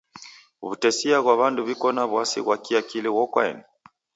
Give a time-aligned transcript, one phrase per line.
[0.65, 3.63] W'utesia ghwa w'andu w'iko na w'asi ghwa kiakili ghokwaeni.